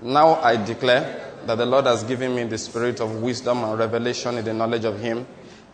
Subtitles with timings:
[0.00, 4.38] Now I declare that the Lord has given me the spirit of wisdom and revelation
[4.38, 5.26] in the knowledge of Him,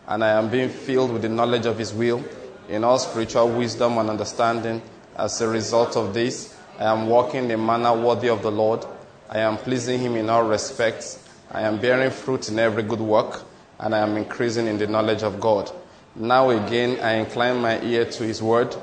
[0.07, 2.23] and I am being filled with the knowledge of His will
[2.67, 4.81] in all spiritual wisdom and understanding.
[5.15, 8.83] As a result of this, I am walking in a manner worthy of the Lord.
[9.29, 11.27] I am pleasing Him in all respects.
[11.51, 13.43] I am bearing fruit in every good work,
[13.79, 15.71] and I am increasing in the knowledge of God.
[16.15, 18.75] Now again, I incline my ear to His word.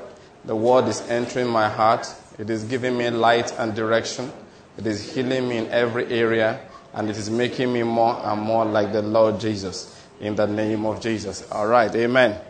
[0.45, 2.07] The word is entering my heart.
[2.39, 4.31] It is giving me light and direction.
[4.77, 6.59] It is healing me in every area,
[6.93, 10.01] and it is making me more and more like the Lord Jesus.
[10.19, 11.49] In the name of Jesus.
[11.51, 11.93] All right.
[11.95, 12.31] Amen.
[12.31, 12.41] amen.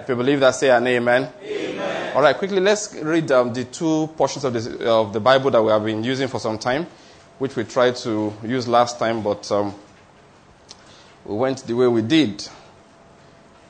[0.00, 1.30] If you believe that, say an amen.
[1.42, 2.16] amen.
[2.16, 2.36] All right.
[2.36, 5.84] Quickly, let's read um, the two portions of, this, of the Bible that we have
[5.84, 6.86] been using for some time,
[7.38, 9.74] which we tried to use last time, but um,
[11.24, 12.48] we went the way we did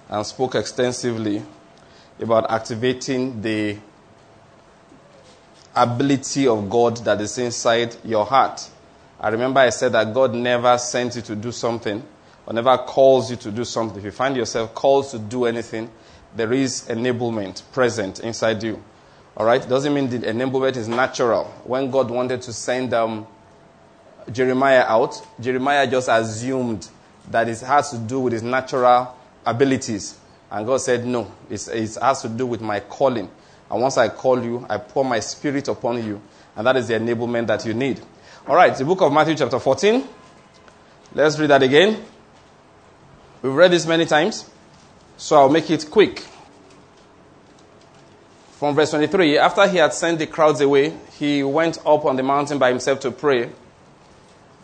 [0.08, 1.42] and spoke extensively
[2.20, 3.76] about activating the
[5.74, 8.68] ability of God that is inside your heart.
[9.20, 12.02] I remember I said that God never sent you to do something
[12.46, 13.98] or never calls you to do something.
[13.98, 15.90] If you find yourself called to do anything,
[16.34, 18.82] there is enablement present inside you.
[19.36, 19.66] All right?
[19.66, 21.44] Doesn't mean the enablement is natural.
[21.64, 23.26] When God wanted to send um,
[24.32, 26.88] Jeremiah out, Jeremiah just assumed
[27.30, 30.18] that it has to do with his natural abilities.
[30.50, 33.30] And God said, no, it's, it has to do with my calling.
[33.70, 36.20] And once I call you, I pour my spirit upon you.
[36.56, 38.00] And that is the enablement that you need.
[38.46, 40.06] All right, the book of Matthew, chapter 14.
[41.14, 42.02] Let's read that again.
[43.42, 44.48] We've read this many times,
[45.16, 46.24] so I'll make it quick.
[48.52, 52.22] From verse 23, after he had sent the crowds away, he went up on the
[52.22, 53.50] mountain by himself to pray.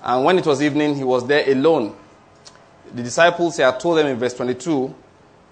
[0.02, 1.96] And when it was evening, he was there alone.
[2.94, 4.94] The disciples, he had told them in verse 22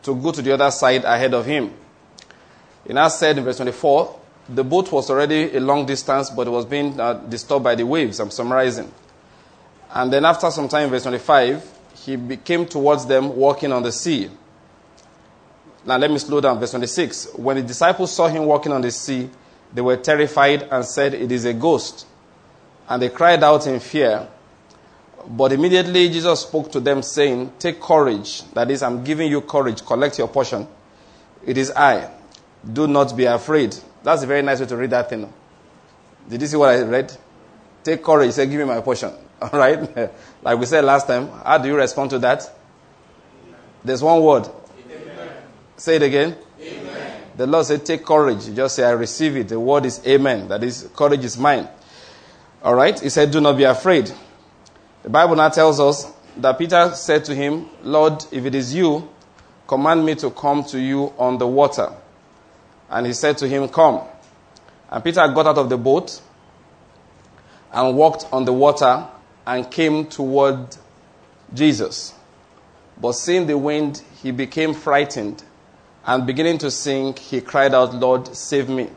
[0.02, 1.72] to go to the other side ahead of him.
[2.86, 6.50] He now said in verse 24, the boat was already a long distance, but it
[6.50, 8.20] was being uh, disturbed by the waves.
[8.20, 8.92] I'm summarizing.
[9.90, 11.72] And then after some time, verse 25,
[12.04, 14.30] he came towards them walking on the sea.
[15.86, 16.58] Now let me slow down.
[16.58, 17.34] Verse 26.
[17.36, 19.30] When the disciples saw him walking on the sea,
[19.72, 22.06] they were terrified and said, It is a ghost.
[22.88, 24.28] And they cried out in fear.
[25.26, 28.42] But immediately Jesus spoke to them, saying, Take courage.
[28.52, 29.84] That is, I'm giving you courage.
[29.84, 30.66] Collect your portion.
[31.46, 32.10] It is I.
[32.72, 33.76] Do not be afraid.
[34.02, 35.32] That's a very nice way to read that thing.
[36.28, 37.14] Did you see what I read?
[37.82, 38.32] Take courage.
[38.32, 39.12] Say, Give me my portion.
[39.42, 40.12] All right?
[40.42, 42.50] like we said last time, how do you respond to that?
[43.84, 44.48] There's one word.
[44.90, 45.28] Amen.
[45.76, 46.36] Say it again.
[46.60, 47.20] Amen.
[47.36, 48.46] The Lord said, Take courage.
[48.46, 49.48] You just say, I receive it.
[49.48, 50.48] The word is Amen.
[50.48, 51.68] That is, courage is mine.
[52.62, 52.98] All right?
[52.98, 54.10] He said, Do not be afraid.
[55.02, 59.08] The Bible now tells us that Peter said to him, Lord, if it is you,
[59.66, 61.92] command me to come to you on the water.
[62.94, 64.02] And he said to him, Come.
[64.88, 66.22] And Peter got out of the boat
[67.72, 69.08] and walked on the water
[69.44, 70.76] and came toward
[71.52, 72.14] Jesus.
[72.96, 75.42] But seeing the wind, he became frightened.
[76.06, 78.88] And beginning to sink, he cried out, Lord, save me.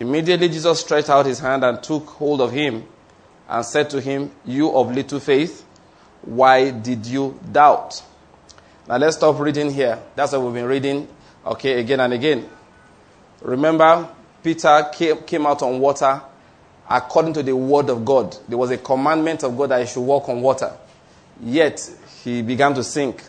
[0.00, 2.86] Immediately Jesus stretched out his hand and took hold of him
[3.46, 5.66] and said to him, You of little faith,
[6.22, 8.02] why did you doubt?
[8.88, 10.02] Now let's stop reading here.
[10.14, 11.08] That's what we've been reading,
[11.44, 12.48] okay, again and again.
[13.46, 14.08] Remember,
[14.42, 16.20] Peter came, came out on water
[16.90, 18.36] according to the word of God.
[18.48, 20.76] There was a commandment of God that he should walk on water.
[21.40, 21.88] Yet,
[22.24, 23.22] he began to sink.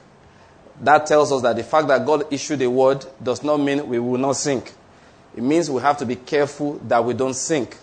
[0.81, 3.99] That tells us that the fact that God issued a word does not mean we
[3.99, 4.73] will not sink.
[5.35, 7.77] It means we have to be careful that we don't sink.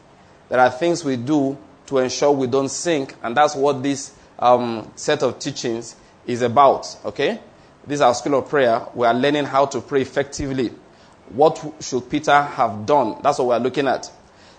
[0.48, 1.56] There are things we do
[1.86, 5.94] to ensure we don't sink, and that's what this um, set of teachings
[6.26, 6.96] is about.
[7.04, 7.38] Okay?
[7.86, 8.84] This is our school of prayer.
[8.92, 10.72] We are learning how to pray effectively.
[11.30, 13.16] What should Peter have done?
[13.22, 14.10] That's what we are looking at.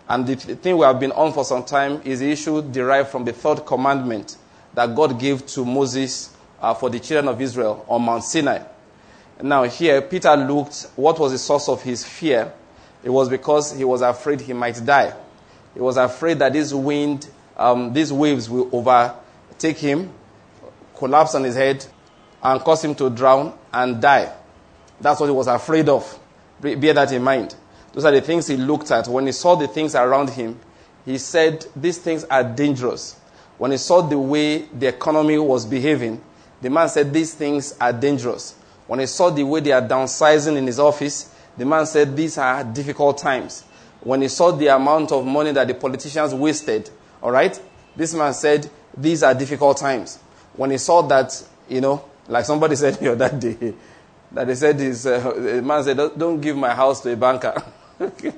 [0.07, 3.25] And the thing we have been on for some time is the issue derived from
[3.25, 4.37] the third commandment
[4.73, 8.59] that God gave to Moses uh, for the children of Israel on Mount Sinai.
[9.41, 12.53] Now, here, Peter looked what was the source of his fear.
[13.03, 15.13] It was because he was afraid he might die.
[15.73, 17.27] He was afraid that this wind,
[17.57, 20.11] um, these waves will overtake him,
[20.95, 21.85] collapse on his head,
[22.41, 24.31] and cause him to drown and die.
[25.01, 26.19] That's what he was afraid of.
[26.61, 27.55] Bear that in mind.
[27.93, 29.07] Those are the things he looked at.
[29.07, 30.59] When he saw the things around him,
[31.05, 33.15] he said, These things are dangerous.
[33.57, 36.21] When he saw the way the economy was behaving,
[36.61, 38.55] the man said, These things are dangerous.
[38.87, 42.37] When he saw the way they are downsizing in his office, the man said, These
[42.37, 43.61] are difficult times.
[44.01, 46.89] When he saw the amount of money that the politicians wasted,
[47.21, 47.59] all right,
[47.95, 50.19] this man said, These are difficult times.
[50.55, 53.73] When he saw that, you know, like somebody said here that day,
[54.31, 57.63] that they said this uh, man said, don't, don't, give my house to a banker.
[58.21, 58.31] he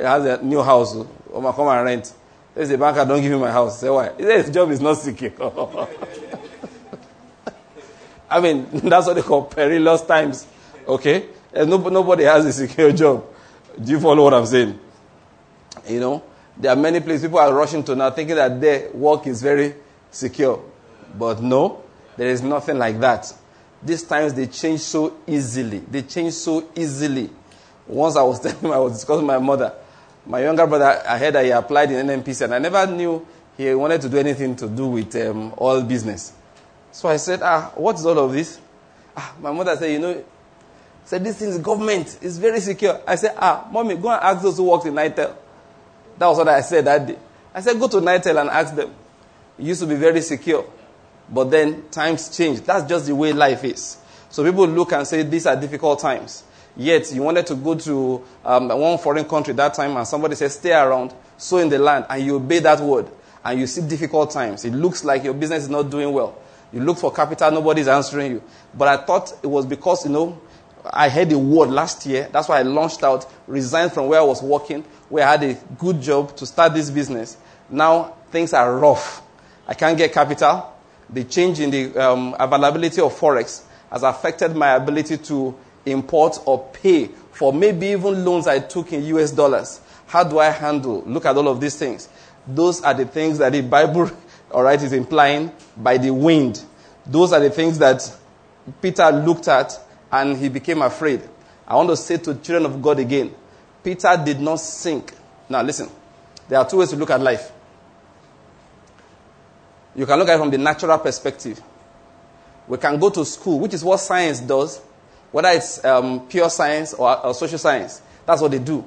[0.00, 0.94] has a new house,
[1.30, 2.12] or come and rent.
[2.54, 3.80] There's a banker, don't give him my house.
[3.80, 4.12] Say why?
[4.16, 5.88] He said his job is not secure.
[8.30, 10.46] I mean, that's what they call perilous times.
[10.86, 11.26] Okay?
[11.52, 13.24] And no, nobody has a secure job.
[13.82, 14.78] Do you follow what I'm saying?
[15.88, 16.22] You know,
[16.56, 19.74] there are many places people are rushing to now thinking that their work is very
[20.10, 20.62] secure.
[21.16, 21.82] But no,
[22.16, 23.32] there is nothing like that.
[23.86, 25.78] These times they change so easily.
[25.78, 27.30] They change so easily.
[27.86, 29.72] Once I was telling him, I was discussing my mother.
[30.26, 33.24] My younger brother, I heard that he applied in NNPC, and I never knew
[33.56, 36.32] he wanted to do anything to do with um, oil business.
[36.90, 38.58] So I said, Ah, what is all of this?
[39.16, 40.24] Ah, my mother said, You know,
[41.04, 42.18] said, This thing is government.
[42.20, 43.00] It's very secure.
[43.06, 45.32] I said, Ah, mommy, go and ask those who work in Nitel.
[46.18, 47.18] That was what I said that day.
[47.54, 48.92] I said, Go to Nitel and ask them.
[49.58, 50.64] It used to be very secure.
[51.28, 52.60] But then times change.
[52.60, 53.98] That's just the way life is.
[54.30, 56.44] So people look and say, These are difficult times.
[56.76, 60.52] Yet you wanted to go to um, one foreign country that time and somebody said,
[60.52, 63.08] stay around, sow in the land, and you obey that word.
[63.44, 64.64] And you see difficult times.
[64.64, 66.36] It looks like your business is not doing well.
[66.72, 68.42] You look for capital, nobody's answering you.
[68.74, 70.38] But I thought it was because, you know,
[70.84, 72.28] I heard a word last year.
[72.30, 75.54] That's why I launched out, resigned from where I was working, where I had a
[75.78, 77.36] good job to start this business.
[77.70, 79.22] Now things are rough.
[79.66, 80.72] I can't get capital.
[81.10, 86.64] The change in the um, availability of Forex has affected my ability to import or
[86.72, 89.80] pay for maybe even loans I took in US dollars.
[90.06, 91.02] How do I handle?
[91.06, 92.08] Look at all of these things.
[92.46, 94.10] Those are the things that the Bible,
[94.50, 96.62] all right, is implying by the wind.
[97.04, 98.10] Those are the things that
[98.80, 99.78] Peter looked at
[100.10, 101.22] and he became afraid.
[101.66, 103.34] I want to say to children of God again,
[103.82, 105.12] Peter did not sink.
[105.48, 105.88] Now listen,
[106.48, 107.52] there are two ways to look at life.
[109.96, 111.60] You can look at it from the natural perspective.
[112.68, 114.80] We can go to school, which is what science does,
[115.32, 118.84] whether it's um, pure science or, or social science, that's what they do.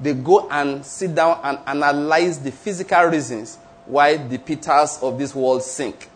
[0.00, 3.56] They go and sit down and analyze the physical reasons
[3.86, 6.08] why the Peters of this world sink.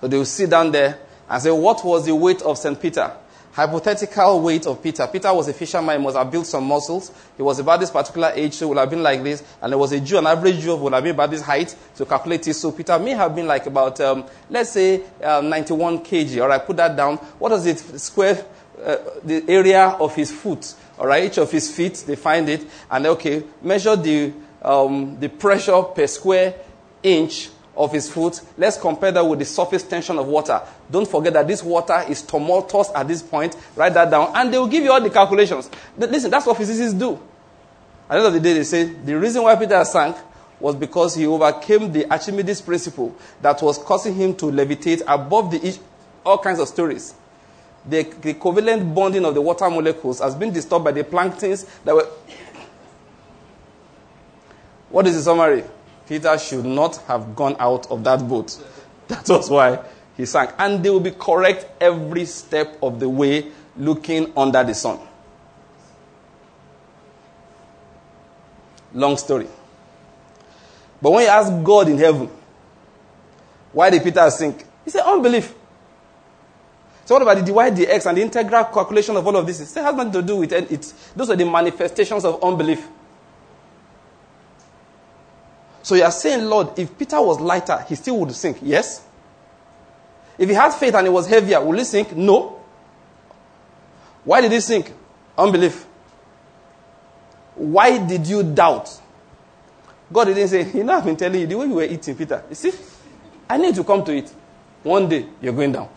[0.00, 0.98] So they will sit down there
[1.28, 2.80] and say, What was the weight of St.
[2.80, 3.16] Peter?
[3.52, 5.06] Hypothetical weight of Peter.
[5.06, 7.12] Peter was a fisherman, he must have built some muscles.
[7.36, 9.44] He was about this particular age, so would have been like this.
[9.60, 12.06] And there was a Jew, an average Jew would have been about this height to
[12.06, 12.54] calculate it.
[12.54, 16.42] So Peter may have been like about, um, let's say, um, 91 kg.
[16.42, 17.16] All right, put that down.
[17.16, 17.78] What is it?
[18.00, 18.44] Square,
[18.82, 20.74] uh, the area of his foot.
[20.98, 22.66] All right, each of his feet, they find it.
[22.90, 24.32] And okay, measure the,
[24.62, 26.54] um, the pressure per square
[27.02, 28.40] inch of his foot.
[28.58, 30.60] Let's compare that with the surface tension of water.
[30.90, 33.56] Don't forget that this water is tumultuous at this point.
[33.76, 34.32] Write that down.
[34.34, 35.70] And they will give you all the calculations.
[35.96, 37.14] Listen, that's what physicists do.
[38.08, 40.16] At the end of the day, they say the reason why Peter sank
[40.60, 45.78] was because he overcame the Archimedes principle that was causing him to levitate above the
[46.24, 47.14] all kinds of stories.
[47.84, 51.94] The, the covalent bonding of the water molecules has been disturbed by the planktons that
[51.94, 52.06] were.
[54.88, 55.64] What is the summary?
[56.12, 58.62] Peter should not have gone out of that boat.
[59.08, 59.82] That was why
[60.14, 60.50] he sank.
[60.58, 64.98] And they will be correct every step of the way looking under the sun.
[68.92, 69.48] Long story.
[71.00, 72.28] But when you ask God in heaven,
[73.72, 74.66] why did Peter sink?
[74.84, 75.54] He said, unbelief.
[77.06, 79.60] So what about the dy, dx, and the integral calculation of all of this?
[79.62, 80.92] It has nothing to do with it.
[81.16, 82.86] Those are the manifestations of unbelief.
[85.82, 88.58] So you are saying, Lord, if Peter was lighter, he still would sink.
[88.62, 89.04] Yes?
[90.38, 92.16] If he had faith and he was heavier, will he sink?
[92.16, 92.60] No.
[94.24, 94.92] Why did he sink?
[95.36, 95.84] Unbelief.
[97.54, 99.00] Why did you doubt?
[100.12, 102.44] God didn't say, You know, I've been telling you the way you were eating, Peter.
[102.48, 102.72] You see,
[103.48, 104.32] I need to come to it.
[104.82, 105.88] One day, you're going down.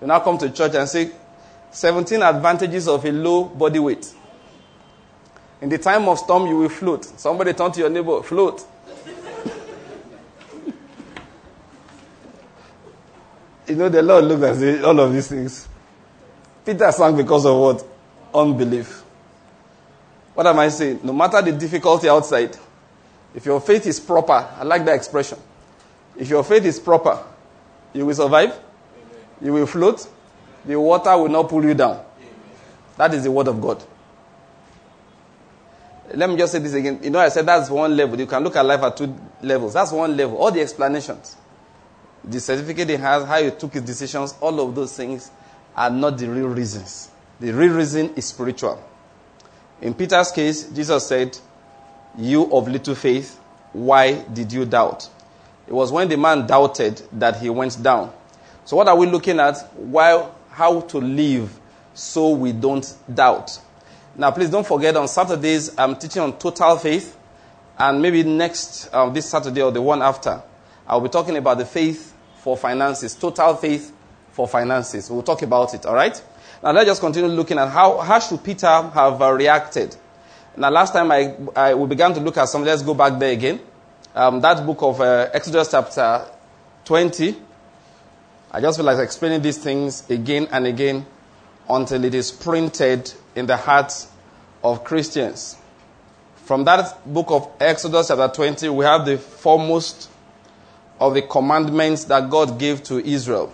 [0.00, 1.10] You now come to church and say,
[1.72, 4.12] 17 advantages of a low body weight.
[5.60, 7.04] In the time of storm, you will float.
[7.04, 8.64] Somebody turn to your neighbor, float.
[13.66, 15.68] you know, the Lord looked at all of these things.
[16.64, 17.84] Peter sank because of what?
[18.34, 19.02] Unbelief.
[20.34, 21.00] What am I saying?
[21.02, 22.56] No matter the difficulty outside,
[23.34, 25.38] if your faith is proper, I like that expression.
[26.16, 27.22] If your faith is proper,
[27.92, 28.58] you will survive,
[29.40, 30.06] you will float,
[30.64, 32.04] the water will not pull you down.
[32.96, 33.82] That is the word of God.
[36.14, 37.00] Let me just say this again.
[37.02, 38.18] You know, I said that's one level.
[38.18, 39.74] You can look at life at two levels.
[39.74, 40.38] That's one level.
[40.38, 41.36] All the explanations,
[42.24, 45.30] the certificate he has, how he took his decisions, all of those things
[45.76, 47.10] are not the real reasons.
[47.38, 48.82] The real reason is spiritual.
[49.80, 51.38] In Peter's case, Jesus said,
[52.18, 53.38] You of little faith,
[53.72, 55.08] why did you doubt?
[55.66, 58.12] It was when the man doubted that he went down.
[58.64, 59.56] So, what are we looking at?
[59.76, 61.58] Why, how to live
[61.94, 63.58] so we don't doubt.
[64.20, 67.16] Now, please don't forget on Saturdays, I'm teaching on total faith.
[67.78, 70.42] And maybe next, um, this Saturday or the one after,
[70.86, 73.94] I'll be talking about the faith for finances, total faith
[74.32, 75.10] for finances.
[75.10, 76.22] We'll talk about it, all right?
[76.62, 79.96] Now let's just continue looking at how, how should Peter have uh, reacted.
[80.54, 83.32] Now last time I, I, we began to look at some, let's go back there
[83.32, 83.58] again.
[84.14, 86.26] Um, that book of uh, Exodus chapter
[86.84, 87.36] 20.
[88.50, 91.06] I just feel like explaining these things again and again
[91.70, 94.09] until it is printed in the hearts
[94.62, 95.56] of Christians.
[96.44, 100.10] From that book of Exodus chapter 20, we have the foremost
[100.98, 103.52] of the commandments that God gave to Israel.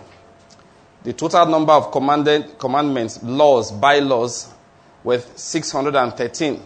[1.03, 4.53] The total number of commandments, laws, bylaws,
[5.03, 6.61] with 613.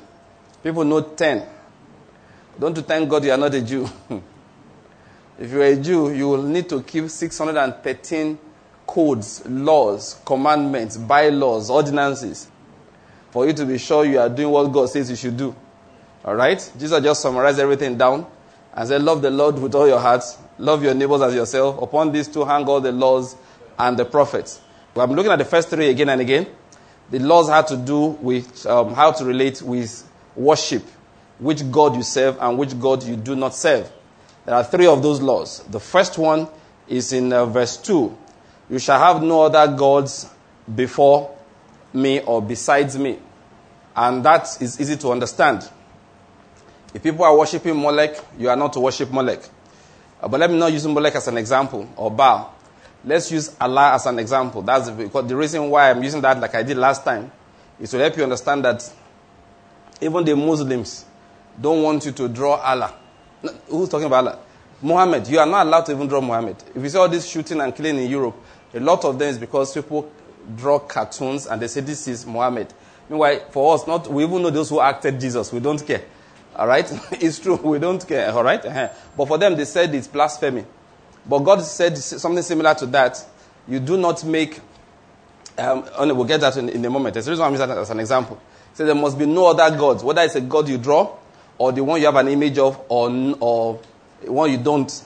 [0.64, 1.48] People know 10.
[2.60, 3.88] Don't you thank God you are not a Jew?
[5.40, 8.40] if you are a Jew, you will need to keep 613
[8.88, 12.51] codes, laws, commandments, bylaws, ordinances
[13.32, 15.56] for you to be sure you are doing what God says you should do.
[16.24, 16.72] All right?
[16.78, 18.28] Jesus just summarized everything down
[18.74, 21.82] and said, Love the Lord with all your hearts, love your neighbors as yourself.
[21.82, 23.36] Upon these two hang all the laws
[23.80, 24.62] and the prophets.
[24.94, 26.48] Well, I'm looking at the first three again and again.
[27.10, 30.84] The laws had to do with um, how to relate with worship,
[31.40, 33.92] which God you serve and which God you do not serve.
[34.46, 35.64] There are three of those laws.
[35.70, 36.48] The first one
[36.88, 38.18] is in uh, verse 2.
[38.70, 40.30] You shall have no other gods
[40.74, 41.36] before
[41.94, 43.20] me or besides me.
[43.96, 45.70] And that is easy to understand.
[46.94, 49.42] If people are worshiping Molech, you are not to worship Molech.
[50.22, 52.54] Uh, but let me not use Molech as an example or Baal.
[53.04, 54.62] Let's use Allah as an example.
[54.62, 57.32] That's because the reason why I'm using that, like I did last time,
[57.80, 58.92] is to help you understand that
[60.02, 61.06] even the Muslims
[61.60, 62.94] don't want you to draw Allah.
[63.68, 64.40] Who's talking about Allah?
[64.82, 65.28] Muhammad.
[65.28, 66.58] You are not allowed to even draw Muhammad.
[66.76, 68.36] If you see all this shooting and killing in Europe,
[68.74, 70.12] a lot of them is because people
[70.56, 72.74] draw cartoons and they say this is Muhammad.
[73.10, 75.52] Meanwhile, for us, not we even know those who acted Jesus.
[75.52, 76.04] We don't care.
[76.56, 77.56] All right, it's true.
[77.56, 78.32] We don't care.
[78.32, 78.90] All right, uh-huh.
[79.18, 80.66] but for them, they said it's blasphemy.
[81.26, 83.24] But God said something similar to that.
[83.68, 84.60] You do not make.
[85.58, 87.14] Um, we'll get that in, in a moment.
[87.14, 88.42] There's a reason I'm using that as an example.
[88.74, 91.16] So there must be no other gods, whether it's a god you draw,
[91.58, 93.80] or the one you have an image of, or or
[94.26, 95.04] one you don't.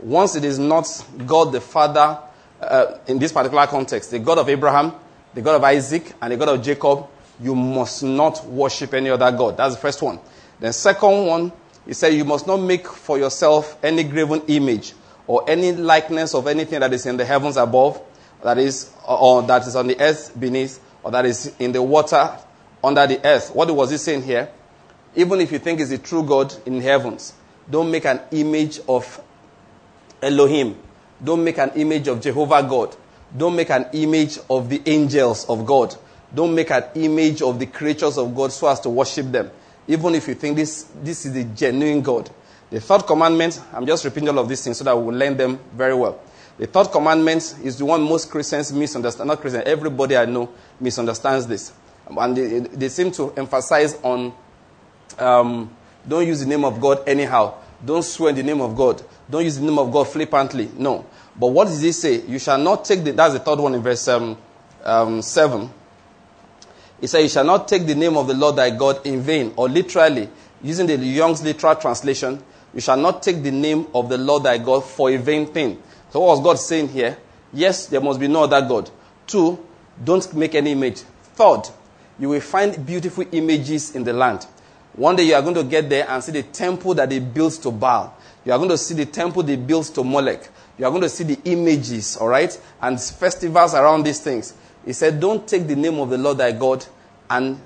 [0.00, 0.86] Once it is not
[1.26, 2.18] God the Father,
[2.62, 4.92] uh, in this particular context, the God of Abraham,
[5.34, 7.06] the God of Isaac, and the God of Jacob,
[7.40, 9.56] you must not worship any other God.
[9.56, 10.20] That's the first one.
[10.60, 11.52] The second one,
[11.86, 14.92] he said, you must not make for yourself any graven image
[15.26, 18.00] or any likeness of anything that is in the heavens above,
[18.42, 22.36] that is, or that is on the earth beneath, or that is in the water
[22.82, 23.54] under the earth.
[23.54, 24.48] What was he saying here?
[25.14, 27.34] Even if you think it's a true God in heavens,
[27.70, 29.20] don't make an image of
[30.22, 30.76] Elohim.
[31.22, 32.96] Don't make an image of Jehovah God.
[33.36, 35.94] Don't make an image of the angels of God.
[36.34, 39.50] Don't make an image of the creatures of God so as to worship them.
[39.86, 42.30] Even if you think this, this is the genuine God.
[42.70, 45.36] The third commandment, I'm just repeating all of these things so that we will learn
[45.36, 46.20] them very well.
[46.58, 49.28] The third commandment is the one most Christians misunderstand.
[49.28, 50.50] Not Christians, everybody I know
[50.80, 51.72] misunderstands this.
[52.08, 54.32] And they, they seem to emphasize on
[55.18, 55.74] um,
[56.06, 57.54] don't use the name of God anyhow.
[57.84, 59.02] Don't swear in the name of God.
[59.28, 60.70] Don't use the name of God flippantly.
[60.76, 61.04] No.
[61.38, 62.20] But what does he say?
[62.22, 64.36] You shall not take the, that's the third one in verse um,
[64.84, 65.70] um, 7.
[67.00, 69.52] He said, You shall not take the name of the Lord thy God in vain.
[69.56, 70.28] Or literally,
[70.62, 72.42] using the Young's literal translation,
[72.74, 75.82] you shall not take the name of the Lord thy God for a vain thing.
[76.10, 77.18] So what was God saying here?
[77.52, 78.90] Yes, there must be no other God.
[79.26, 79.64] Two,
[80.02, 81.00] don't make any image.
[81.34, 81.62] Third,
[82.18, 84.46] you will find beautiful images in the land.
[84.94, 87.54] One day you are going to get there and see the temple that they built
[87.62, 88.14] to Baal.
[88.44, 90.48] You are going to see the temple they built to Molech.
[90.78, 94.54] You are going to see the images, all right, and festivals around these things.
[94.84, 96.84] He said, Don't take the name of the Lord thy God
[97.30, 97.58] and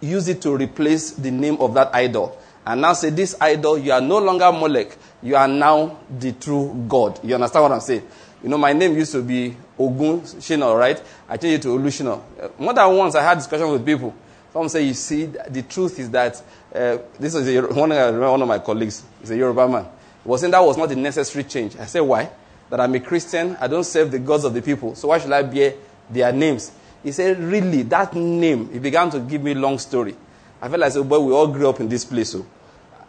[0.00, 2.38] use it to replace the name of that idol.
[2.64, 4.96] And now say, This idol, you are no longer Molech.
[5.22, 7.18] You are now the true God.
[7.24, 8.06] You understand what I'm saying?
[8.42, 11.02] You know, my name used to be Ogun Shino, right?
[11.28, 12.22] I changed it to Olushino.
[12.58, 14.14] More than once, I had discussion with people.
[14.52, 16.42] Some say, you see, the truth is that
[16.74, 19.02] uh, this is a, one, one of my colleagues.
[19.20, 19.84] He's a Yoruba man.
[20.22, 21.76] He was saying that was not a necessary change.
[21.76, 22.30] I said, why?
[22.68, 23.56] That I'm a Christian.
[23.60, 24.94] I don't serve the gods of the people.
[24.94, 25.74] So why should I bear
[26.08, 26.70] their names?
[27.02, 28.70] He said, really, that name.
[28.72, 30.14] He began to give me a long story.
[30.60, 32.30] I felt like, oh boy, we all grew up in this place.
[32.32, 32.46] So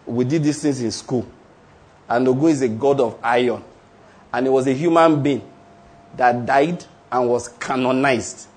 [0.05, 1.27] we did these things in school.
[2.09, 3.63] And Ogun is a god of iron.
[4.33, 5.41] And he was a human being
[6.15, 8.47] that died and was canonized.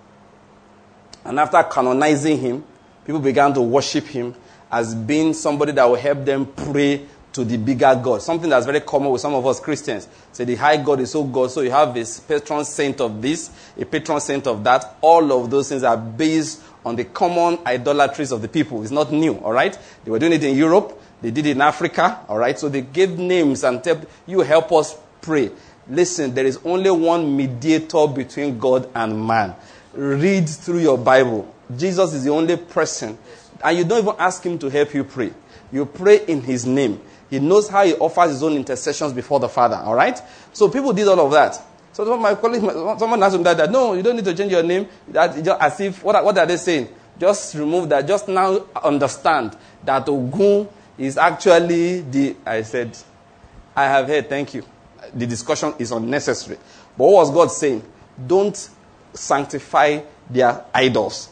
[1.24, 2.64] And after canonizing him,
[3.04, 4.34] people began to worship him
[4.74, 8.20] as being somebody that will help them pray to the bigger God.
[8.20, 10.08] Something that's very common with some of us Christians.
[10.32, 13.50] Say the high God is so God, so you have a patron saint of this,
[13.78, 14.96] a patron saint of that.
[15.00, 18.82] All of those things are based on the common idolatries of the people.
[18.82, 19.78] It's not new, all right?
[20.04, 21.00] They were doing it in Europe.
[21.22, 22.58] They did it in Africa, all right?
[22.58, 25.52] So they gave names and tell you help us pray.
[25.88, 29.54] Listen, there is only one mediator between God and man.
[29.92, 31.54] Read through your Bible.
[31.76, 33.16] Jesus is the only person.
[33.64, 35.32] And you don't even ask him to help you pray.
[35.72, 37.00] You pray in his name.
[37.30, 40.20] He knows how he offers his own intercessions before the Father, all right?
[40.52, 41.60] So people did all of that.
[41.92, 42.62] So my colleague,
[42.98, 44.86] someone asked him that, that, no, you don't need to change your name.
[45.08, 46.88] That just as if, what, what are they saying?
[47.18, 48.06] Just remove that.
[48.06, 50.68] Just now understand that Ogun
[50.98, 52.96] is actually the, I said,
[53.74, 54.64] I have heard, thank you.
[55.14, 56.58] The discussion is unnecessary.
[56.98, 57.82] But what was God saying?
[58.26, 58.70] Don't
[59.12, 61.30] sanctify their idols.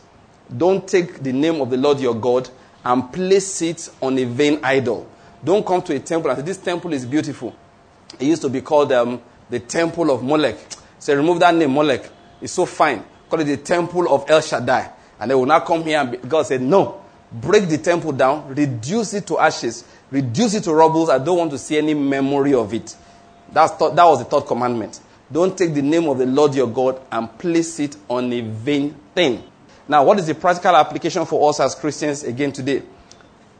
[0.57, 2.49] Don't take the name of the Lord your God
[2.85, 5.09] and place it on a vain idol.
[5.45, 7.55] Don't come to a temple and say, This temple is beautiful.
[8.19, 10.57] It used to be called um, the temple of Molech.
[10.99, 12.09] Say, remove that name, Molech.
[12.41, 13.05] It's so fine.
[13.29, 14.91] Call it the temple of El Shaddai.
[15.19, 17.01] And they will now come here and be, God said, No.
[17.33, 21.11] Break the temple down, reduce it to ashes, reduce it to rubble.
[21.11, 22.95] I don't want to see any memory of it.
[23.51, 25.01] That's th- that was the third commandment.
[25.31, 28.95] Don't take the name of the Lord your God and place it on a vain
[29.15, 29.43] thing.
[29.93, 32.83] Now, what is the practical application for us as Christians again today?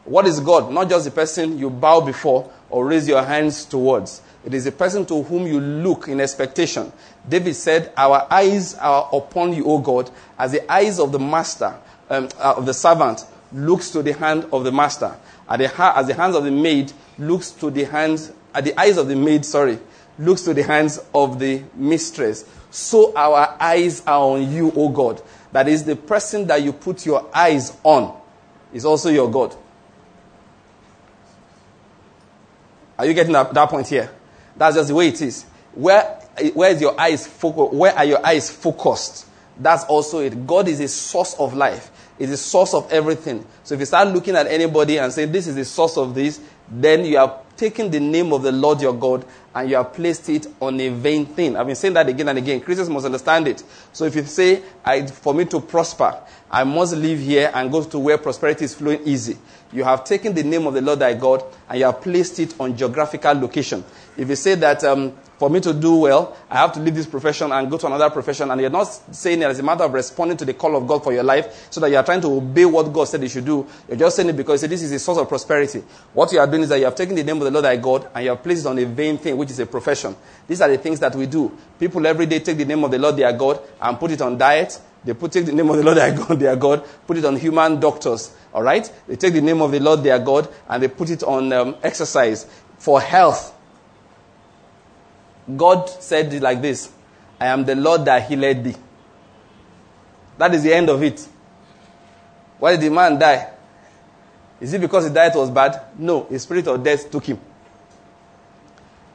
[0.03, 0.71] What is God?
[0.73, 4.19] Not just the person you bow before or raise your hands towards.
[4.43, 6.91] It is the person to whom you look in expectation.
[7.29, 10.09] David said, Our eyes are upon you, O God,
[10.39, 11.77] as the eyes of the master,
[12.09, 15.15] um, uh, of the servant, looks to the hand of the master.
[15.55, 18.97] The ha- as the hands of the maid looks to the hands, at the eyes
[18.97, 19.77] of the maid, sorry,
[20.17, 22.45] looks to the hands of the mistress.
[22.71, 25.21] So our eyes are on you, O God.
[25.53, 28.19] That is the person that you put your eyes on
[28.73, 29.55] is also your God.
[32.97, 34.11] Are you getting that, that point here?
[34.57, 35.43] That's just the way it is.
[35.73, 36.03] Where,
[36.53, 37.73] where is your eyes focused?
[37.73, 39.27] Where are your eyes focused?
[39.59, 40.47] That's also it.
[40.47, 41.91] God is a source of life.
[42.17, 43.45] Is the source of everything.
[43.63, 46.39] So if you start looking at anybody and say this is the source of this,
[46.69, 50.29] then you are taking the name of the Lord your God and you have placed
[50.29, 51.55] it on a vain thing.
[51.55, 52.61] I've been saying that again and again.
[52.61, 53.63] Christians must understand it.
[53.91, 54.63] So if you say,
[55.05, 59.01] for me to prosper, I must live here and go to where prosperity is flowing
[59.05, 59.37] easy.
[59.71, 62.59] You have taken the name of the Lord thy God and you have placed it
[62.59, 63.83] on geographical location.
[64.17, 67.07] If you say that um, for me to do well, I have to leave this
[67.07, 69.93] profession and go to another profession, and you're not saying it as a matter of
[69.93, 72.27] responding to the call of God for your life, so that you are trying to
[72.27, 73.67] obey what God said you should do.
[73.87, 75.83] You're just saying it because this is a source of prosperity.
[76.13, 77.75] What you are doing is that you have taken the name of the Lord thy
[77.77, 80.15] God and you have placed it on a vain thing, which is a profession.
[80.47, 81.51] These are the things that we do.
[81.79, 84.37] People every day take the name of the Lord their God and put it on
[84.37, 84.79] diet.
[85.03, 87.35] They put take the name of the Lord their God, their God, put it on
[87.35, 88.33] human doctors.
[88.53, 88.89] All right?
[89.07, 91.75] They take the name of the Lord their God and they put it on um,
[91.83, 92.45] exercise
[92.77, 93.52] for health.
[95.57, 96.91] God said it like this
[97.39, 98.75] I am the Lord that healed thee.
[100.37, 101.27] That is the end of it.
[102.59, 103.49] Why did the man die?
[104.61, 105.81] Is it because his diet was bad?
[105.97, 107.39] No, his spirit of death took him.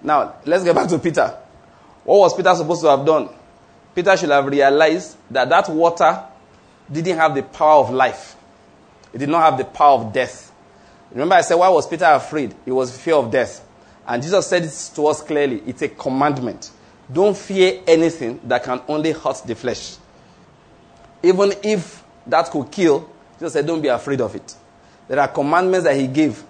[0.02, 1.36] Now, let's get back to Peter.
[2.04, 3.30] What was Peter supposed to have done?
[3.94, 6.22] Peter should have realized that that water
[6.90, 8.36] didn't have the power of life.
[9.12, 10.52] It did not have the power of death.
[11.10, 12.54] Remember, I said, why was Peter afraid?
[12.66, 13.64] It was fear of death.
[14.08, 16.70] And Jesus said to us clearly it's a commandment.
[17.12, 19.96] Don't fear anything that can only hurt the flesh.
[21.22, 24.54] Even if that could kill, Jesus said, don't be afraid of it.
[25.08, 26.42] There are commandments that he gave.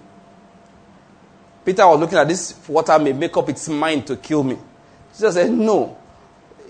[1.65, 4.57] Peter was looking at this water may make up its mind to kill me.
[5.11, 5.97] Jesus said, no.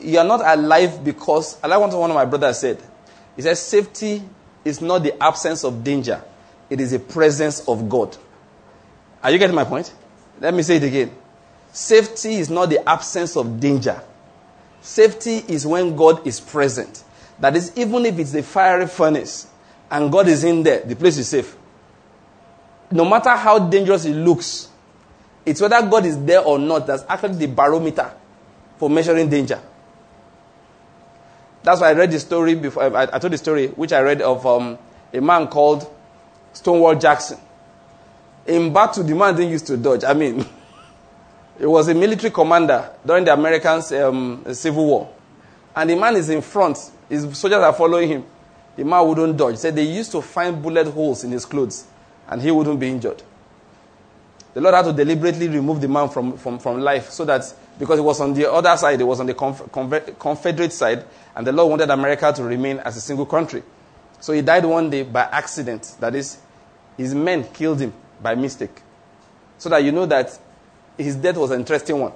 [0.02, 2.82] You are not alive because, I like what one of my brothers said.
[3.36, 4.24] He said, safety
[4.66, 6.24] is not the absence of danger.
[6.70, 8.16] It is the presence of God.
[9.22, 9.94] Are you getting my point?
[10.40, 11.12] Let me say it again.
[11.72, 14.02] Safety is not the absence of danger.
[14.82, 17.04] Safety is when God is present.
[17.40, 19.48] That is, even if it's the fiery furnace
[19.92, 21.56] and God is in there, the place is safe.
[22.92, 24.70] No matter how dangerous it looks,
[25.46, 28.12] it's whether God is there or not that's actually the barometer
[28.78, 29.62] for measuring danger.
[31.64, 32.96] That's why I read the story before.
[32.96, 34.78] I, I told the story, which I read of um,
[35.14, 35.90] a man called
[36.54, 37.38] Stonewall Jackson.
[38.46, 40.04] In battle, the man didn't used to dodge.
[40.04, 40.46] I mean,
[41.60, 45.14] he was a military commander during the American um, Civil War.
[45.76, 46.78] And the man is in front.
[47.08, 48.26] His soldiers are following him.
[48.76, 49.54] The man wouldn't dodge.
[49.54, 51.86] He said they used to find bullet holes in his clothes,
[52.28, 53.22] and he wouldn't be injured.
[54.54, 58.00] The Lord had to deliberately remove the man from, from, from life so that, because
[58.00, 61.70] he was on the other side, he was on the Confederate side, and the Lord
[61.70, 63.62] wanted America to remain as a single country.
[64.20, 65.96] So he died one day by accident.
[66.00, 66.40] That is,
[66.98, 68.82] his men killed him by mistake.
[69.58, 70.38] So that you know that
[70.98, 72.14] his death was an interesting one.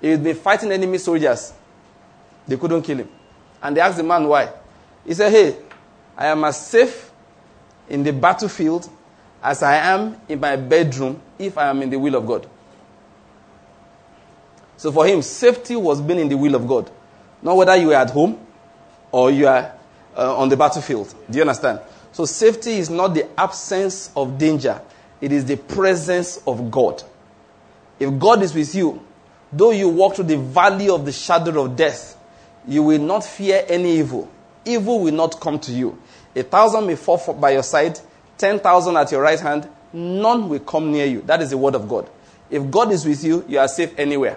[0.00, 1.52] He had been fighting enemy soldiers.
[2.46, 3.08] They couldn't kill him.
[3.62, 4.50] And they asked the man why.
[5.04, 5.56] He said, Hey,
[6.16, 7.10] I am as safe
[7.88, 8.88] in the battlefield
[9.42, 12.48] as I am in my bedroom if I am in the will of God.
[14.76, 16.90] So for him, safety was being in the will of God.
[17.42, 18.38] Not whether you are at home
[19.12, 19.72] or you are
[20.16, 21.14] uh, on the battlefield.
[21.28, 21.80] Do you understand?
[22.20, 24.82] So safety is not the absence of danger,
[25.22, 27.02] it is the presence of God.
[27.98, 29.02] If God is with you,
[29.50, 32.18] though you walk through the valley of the shadow of death,
[32.68, 34.30] you will not fear any evil.
[34.66, 35.98] Evil will not come to you.
[36.36, 37.98] A thousand may fall by your side,
[38.36, 41.22] ten thousand at your right hand, none will come near you.
[41.22, 42.10] That is the word of God.
[42.50, 44.36] If God is with you, you are safe anywhere.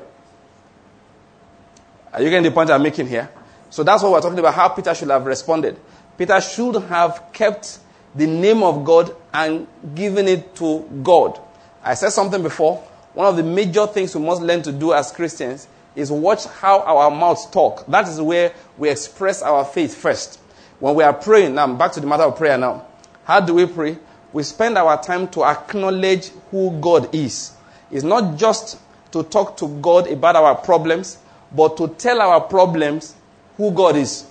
[2.13, 3.30] Are you getting the point I'm making here?
[3.69, 5.78] So that's what we're talking about, how Peter should have responded.
[6.17, 7.80] Peter should have kept
[8.15, 11.39] the name of God and given it to God.
[11.84, 12.78] I said something before.
[13.13, 16.80] One of the major things we must learn to do as Christians is watch how
[16.82, 17.86] our mouths talk.
[17.88, 20.39] That is where we express our faith first.
[20.80, 22.86] When we are praying, now back to the matter of prayer now.
[23.26, 23.97] How do we pray?
[24.32, 27.54] We spend our time to acknowledge who God is.
[27.91, 28.80] It's not just
[29.12, 31.19] to talk to God about our problems,
[31.56, 33.15] but to tell our problems
[33.58, 34.26] who God is.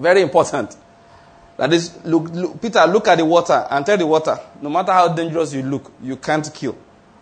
[0.00, 0.76] Very important.
[1.60, 4.92] That is, look, look, Peter, look at the water and tell the water, no matter
[4.92, 6.74] how dangerous you look, you can't kill.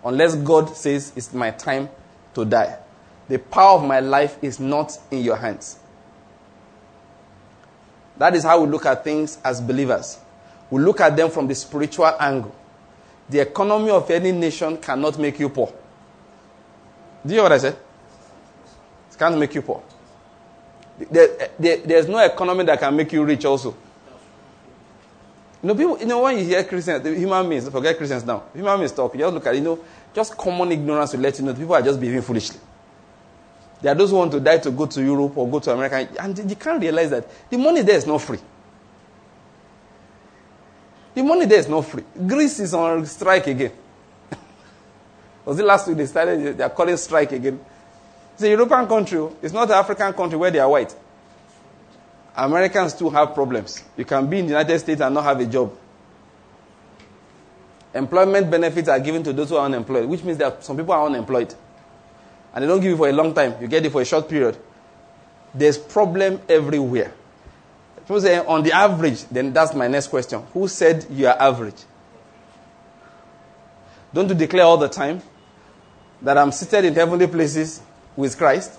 [0.04, 1.88] Unless God says it's my time
[2.34, 2.78] to die.
[3.28, 5.80] The power of my life is not in your hands.
[8.16, 10.20] That is how we look at things as believers.
[10.70, 12.54] We look at them from the spiritual angle.
[13.28, 15.74] The economy of any nation cannot make you poor.
[17.26, 17.76] Do you hear what I said?
[19.10, 19.82] It can't make you poor.
[21.10, 23.74] There, there, there's no economy that can make you rich also.
[25.62, 28.44] You know, people, you know, when you hear Christians, the human beings, forget Christians now.
[28.54, 29.78] Human beings talk, you just look at, you know,
[30.14, 32.60] just common ignorance will let you know people are just behaving foolishly.
[33.80, 36.08] There are those who want to die to go to Europe or go to America,
[36.20, 38.38] and you can't realize that the money there is not free.
[41.14, 42.04] The money there is not free.
[42.26, 43.72] Greece is on strike again.
[45.44, 47.58] Was it last week they started, they are calling strike again?
[48.34, 49.18] It's a European country.
[49.18, 49.36] Oh.
[49.42, 50.94] It's not an African country where they are white.
[52.38, 53.82] Americans too have problems.
[53.96, 55.76] You can be in the United States and not have a job.
[57.92, 61.06] Employment benefits are given to those who are unemployed, which means that some people are
[61.06, 61.52] unemployed.
[62.54, 63.54] And they don't give you for a long time.
[63.60, 64.56] You get it for a short period.
[65.52, 67.12] There's problem everywhere.
[67.96, 70.42] People say on the average, then that's my next question.
[70.54, 71.82] Who said you are average?
[74.14, 75.22] Don't you declare all the time
[76.22, 77.82] that I'm seated in heavenly places
[78.16, 78.78] with Christ?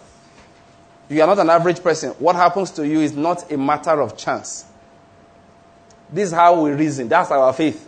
[1.10, 2.12] You are not an average person.
[2.12, 4.66] What happens to you is not a matter of chance.
[6.12, 7.10] This is how we reason.
[7.10, 7.88] That's our faith.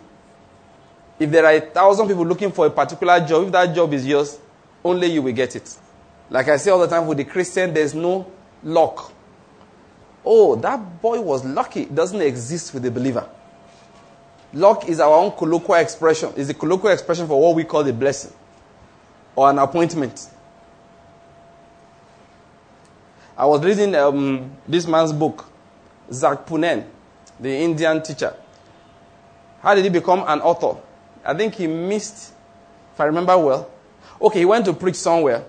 [1.18, 4.06] If there are a thousand people looking for a particular job, if that job is
[4.06, 4.38] yours,
[4.84, 5.76] only you will get it.
[6.30, 8.30] Like I say all the time with the Christian, there's no
[8.64, 9.12] luck.
[10.24, 11.82] Oh, that boy was lucky.
[11.82, 13.28] It doesn't exist with the believer.
[14.52, 16.32] Luck is our own colloquial expression.
[16.36, 18.32] Is the colloquial expression for what we call a blessing
[19.36, 20.28] or an appointment.
[23.42, 25.44] I was reading um, this man's book,
[26.12, 26.84] Zac Poonen,
[27.40, 28.36] the Indian teacher.
[29.60, 30.80] How did he become an author?
[31.24, 32.34] I think he missed,
[32.94, 33.68] if I remember well.
[34.20, 35.44] Okay, he went to preach somewhere.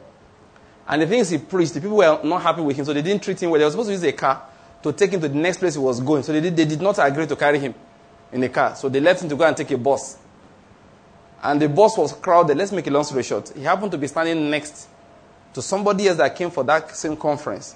[0.88, 3.22] And the things he preached, the people were not happy with him, so they didn't
[3.22, 3.60] treat him well.
[3.60, 4.42] They were supposed to use a car
[4.82, 6.24] to take him to the next place he was going.
[6.24, 7.76] So they did, they did not agree to carry him
[8.32, 8.76] in a car.
[8.76, 10.18] So they left him to go and take a bus.
[11.44, 12.58] And the bus was crowded.
[12.58, 13.50] Let's make a long story short.
[13.56, 14.88] He happened to be standing next
[15.54, 17.76] to somebody else that came for that same conference,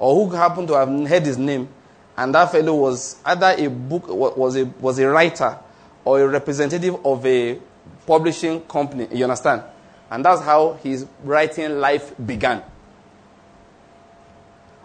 [0.00, 1.68] or who happened to have heard his name,
[2.16, 5.56] and that fellow was either a book was a was a writer
[6.04, 7.60] or a representative of a
[8.06, 9.06] publishing company.
[9.12, 9.62] You understand?
[10.10, 12.64] And that's how his writing life began.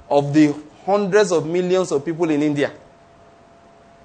[0.07, 0.53] Of the
[0.85, 2.71] hundreds of millions of people in India,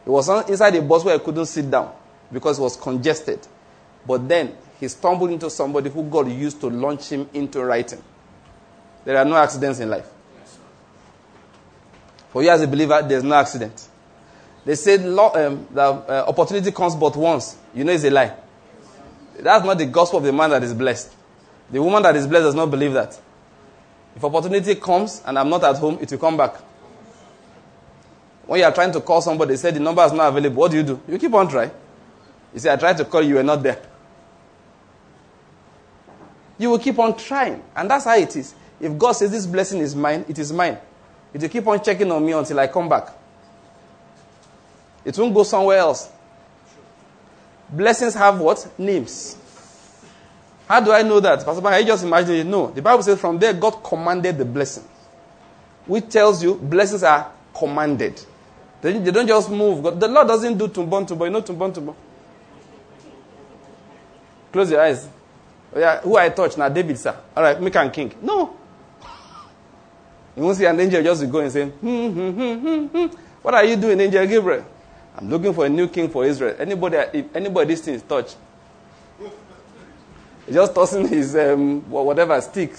[0.04, 1.92] he was inside a bus where he couldn't sit down
[2.32, 3.46] because it was congested.
[4.06, 8.02] But then he stumbled into somebody who God used to launch him into writing.
[9.04, 10.08] There are no accidents in life.
[12.32, 13.88] For you as a believer, there's no accident.
[14.64, 17.56] They said um, uh, opportunity comes but once.
[17.74, 18.34] You know it's a lie.
[19.38, 21.12] That's not the gospel of the man that is blessed.
[21.70, 23.18] The woman that is blessed does not believe that.
[24.14, 26.56] If opportunity comes and I'm not at home, it will come back.
[28.46, 30.56] When you are trying to call somebody, they say the number is not available.
[30.56, 31.00] What do you do?
[31.08, 31.70] You keep on trying.
[32.52, 33.80] You say, I tried to call you, you were not there
[36.60, 37.62] you will keep on trying.
[37.74, 38.54] And that's how it is.
[38.78, 40.76] If God says this blessing is mine, it is mine.
[41.32, 43.08] It will keep on checking on me until I come back.
[45.04, 46.08] It won't go somewhere else.
[47.70, 48.68] Blessings have what?
[48.78, 49.36] Names.
[50.68, 51.44] How do I know that?
[51.44, 52.46] Pastor I just imagine it.
[52.46, 52.70] No.
[52.70, 54.84] The Bible says from there God commanded the blessing.
[55.86, 58.20] Which tells you blessings are commanded.
[58.80, 59.82] They, they don't just move.
[59.82, 61.26] God, the Lord doesn't do tumbon tumbon.
[61.26, 61.94] You know tumbon tumbon?
[64.52, 65.08] Close your eyes.
[65.74, 66.68] Oh, yeah, who I touch now?
[66.68, 67.16] David, sir.
[67.36, 68.14] All right, make him king.
[68.22, 68.56] No.
[70.36, 73.06] You won't see an angel just go and say, hmm, hmm, hmm, hmm, hmm.
[73.42, 74.64] What are you doing, Angel Gabriel?
[75.16, 76.56] I'm looking for a new king for Israel.
[76.58, 78.34] Anybody, if anybody this thing is touch,
[80.50, 82.74] just tossing his um, whatever stick,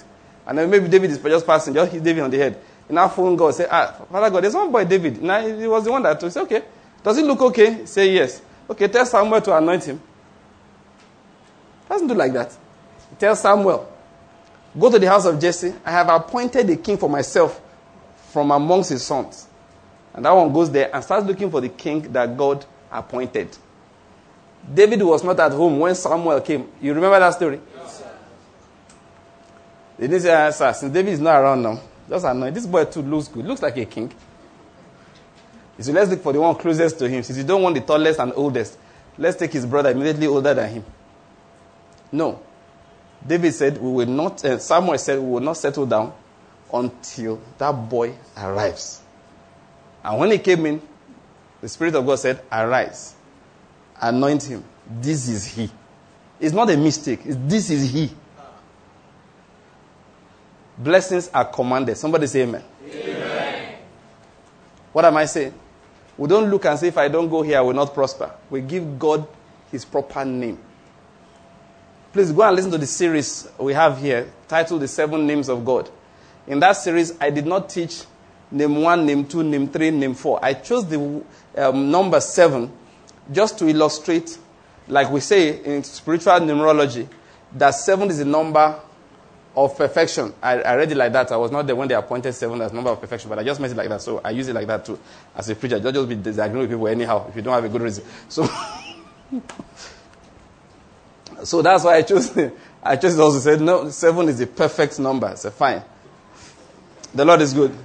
[0.45, 2.59] and then maybe David is just passing, just hit David on the head.
[2.87, 5.21] And now phone God say, Ah, Father God, there's one boy David.
[5.21, 6.31] Now he was the one that told.
[6.31, 6.63] Say, okay,
[7.03, 7.85] does he look okay?
[7.85, 8.41] Say yes.
[8.69, 10.01] Okay, tell Samuel to anoint him.
[11.89, 12.55] Doesn't do like that.
[13.19, 13.90] Tell Samuel,
[14.77, 15.73] go to the house of Jesse.
[15.85, 17.59] I have appointed a king for myself
[18.31, 19.47] from amongst his sons.
[20.13, 23.57] And that one goes there and starts looking for the king that God appointed.
[24.73, 26.69] David was not at home when Samuel came.
[26.81, 27.59] You remember that story?
[27.75, 28.11] Yes, sir.
[29.97, 32.53] They didn't say, ah, sir, since David is not around now, just annoying.
[32.53, 33.45] This boy too looks good.
[33.45, 34.11] Looks like a king.
[35.77, 37.23] He said, let's look for the one closest to him.
[37.23, 38.77] Since you don't want the tallest and oldest,
[39.17, 40.85] let's take his brother immediately older than him.
[42.11, 42.41] No.
[43.25, 46.13] David said, we will not, uh, Samuel said, we will not settle down
[46.73, 49.01] until that boy arrives.
[50.03, 50.81] And when he came in,
[51.61, 53.15] the Spirit of God said, Arise,
[54.01, 54.63] anoint him.
[54.89, 55.69] This is he.
[56.39, 57.19] It's not a mistake.
[57.23, 58.09] It's, this is he.
[60.77, 61.97] Blessings are commanded.
[61.97, 62.63] Somebody say amen.
[62.91, 63.75] amen.
[64.91, 65.53] What am I saying?
[66.17, 68.31] We don't look and say, if I don't go here, I will not prosper.
[68.49, 69.27] We give God
[69.71, 70.57] his proper name.
[72.13, 75.63] Please go and listen to the series we have here titled The Seven Names of
[75.63, 75.89] God.
[76.45, 78.03] In that series, I did not teach
[78.51, 80.37] name one, name two, name three, name four.
[80.43, 81.23] I chose the
[81.55, 82.69] um, number seven
[83.31, 84.37] just to illustrate,
[84.89, 87.07] like we say in spiritual numerology,
[87.53, 88.77] that seven is the number
[89.55, 90.33] of perfection.
[90.41, 91.31] I, I, read it like that.
[91.31, 93.61] I was not there when they appointed seven as number of perfection, but I just
[93.61, 94.01] made it like that.
[94.01, 94.99] So I use it like that too
[95.33, 95.79] as a preacher.
[95.79, 98.03] Don't just be disagreeing with people anyhow if you don't have a good reason.
[98.27, 98.49] So,
[101.43, 102.37] so that's why I chose.
[102.83, 103.89] I chose also said no.
[103.89, 105.35] Seven is the perfect number.
[105.35, 105.83] So fine.
[107.13, 107.75] The Lord is good.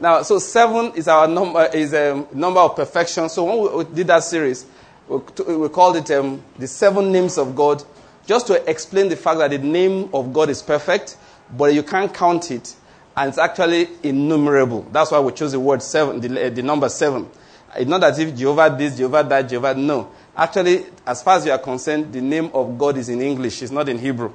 [0.00, 3.28] Now, so seven is our number, is a number of perfection.
[3.28, 4.64] So when we did that series,
[5.06, 7.84] we, called it um, the seven names of God,
[8.26, 11.18] just to explain the fact that the name of God is perfect,
[11.54, 12.74] but you can't count it,
[13.16, 14.86] and it's actually innumerable.
[14.90, 17.28] That's why we chose the word seven, the, the number seven.
[17.76, 19.74] It's not as if Jehovah this, Jehovah that, Jehovah.
[19.74, 20.10] No.
[20.40, 23.60] Actually, as far as you are concerned, the name of God is in English.
[23.60, 24.32] It's not in Hebrew.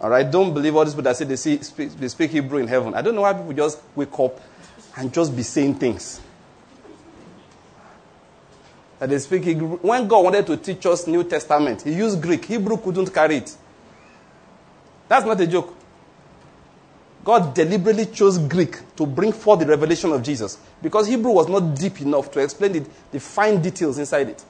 [0.00, 0.30] All right.
[0.30, 2.94] Don't believe all these people that say they, see, speak, they speak Hebrew in heaven.
[2.94, 4.40] I don't know why people just wake up
[4.96, 6.20] and just be saying things.
[9.00, 9.42] That they speak
[9.82, 12.44] When God wanted to teach us New Testament, He used Greek.
[12.44, 13.56] Hebrew couldn't carry it.
[15.08, 15.76] That's not a joke.
[17.24, 21.74] God deliberately chose Greek to bring forth the revelation of Jesus because Hebrew was not
[21.74, 24.44] deep enough to explain the, the fine details inside it.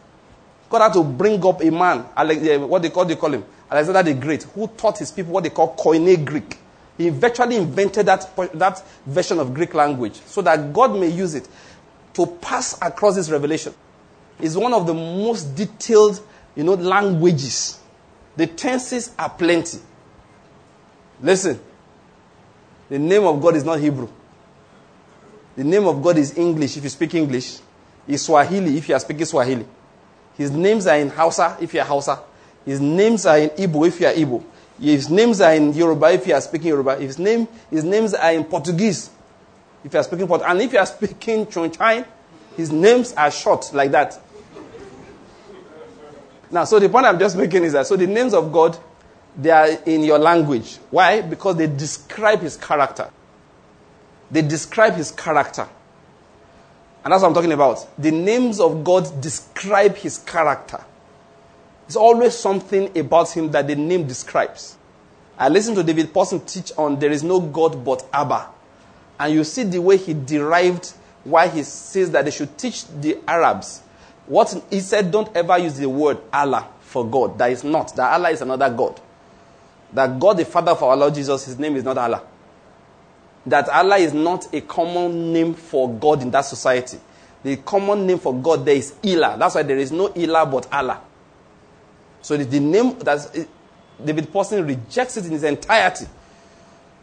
[0.72, 4.02] God had to bring up a man, eh, what they call, they call him, Alexander
[4.02, 6.58] the Great, who taught his people what they call Koine Greek.
[6.96, 11.46] He virtually invented that, that version of Greek language so that God may use it
[12.14, 13.74] to pass across this revelation.
[14.40, 16.20] It's one of the most detailed,
[16.54, 17.78] you know, languages.
[18.36, 19.78] The tenses are plenty.
[21.20, 21.60] Listen,
[22.88, 24.08] the name of God is not Hebrew.
[25.54, 27.58] The name of God is English if you speak English.
[28.08, 29.66] Is Swahili if you are speaking Swahili.
[30.36, 32.20] His names are in Hausa if you are Hausa.
[32.64, 34.44] His names are in Igbo if you are Igbo.
[34.80, 36.96] His names are in Yoruba if you are speaking Yoruba.
[36.96, 39.10] His, name, his names are in Portuguese
[39.84, 40.50] if you are speaking Portuguese.
[40.50, 42.06] And if you are speaking Chonchai,
[42.56, 44.20] his names are short like that.
[46.50, 48.76] Now, so the point I'm just making is that so the names of God,
[49.36, 50.76] they are in your language.
[50.90, 51.22] Why?
[51.22, 53.10] Because they describe his character.
[54.30, 55.66] They describe his character.
[57.04, 57.86] And that's what I'm talking about.
[57.98, 60.82] The names of God describe his character.
[61.86, 64.76] There's always something about him that the name describes.
[65.36, 68.48] I listened to David Pawson teach on there is no God but Abba.
[69.18, 70.92] And you see the way he derived
[71.24, 73.80] why he says that they should teach the Arabs.
[74.26, 77.38] What he said, don't ever use the word Allah for God.
[77.38, 77.94] That is not.
[77.96, 79.00] That Allah is another God.
[79.92, 82.22] That God, the Father of our Lord Jesus, his name is not Allah.
[83.46, 86.98] That Allah is not a common name for God in that society.
[87.42, 89.38] The common name for God there is Ilah.
[89.38, 91.00] That's why there is no Ilah but Allah.
[92.20, 93.48] So the, the name that
[94.02, 96.06] David Pawson rejects it in its entirety.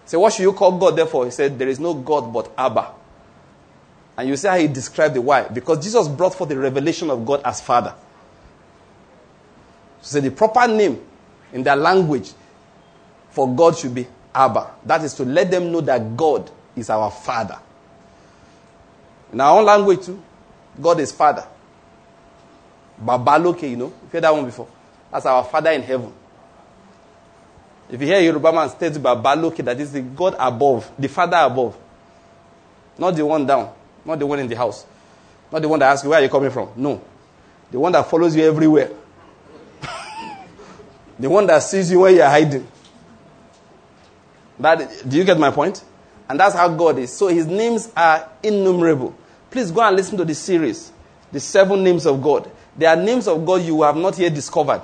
[0.06, 1.26] So what should you call God therefore?
[1.26, 2.94] He said, There is no God but Abba.
[4.18, 5.44] And you see how he described the why.
[5.44, 7.94] Because Jesus brought forth the revelation of God as Father.
[10.02, 11.02] So the proper name
[11.54, 12.32] in their language
[13.30, 14.72] for God should be Abba.
[14.86, 17.60] That is to let them know that God is our Father.
[19.34, 20.22] In our own language too,
[20.82, 21.46] God is Father.
[23.04, 23.94] Babaloke, you know.
[24.04, 24.68] You've heard that one before.
[25.12, 26.14] That's our Father in heaven.
[27.90, 31.78] If you hear Yoruba man state Babaloke, that is the God above, the Father above.
[32.98, 33.72] Not the one down,
[34.06, 34.86] not the one in the house.
[35.52, 36.70] Not the one that asks you, where are you coming from?
[36.76, 37.02] No.
[37.72, 38.92] The one that follows you everywhere.
[41.20, 42.68] the one that sees you when you're hiding.
[44.60, 45.84] That, do you get my point?
[46.28, 47.12] And that's how God is.
[47.12, 49.16] So his names are innumerable.
[49.50, 50.92] Please go and listen to the series,
[51.32, 52.50] The Seven Names of God.
[52.78, 54.84] There are names of God you have not yet discovered.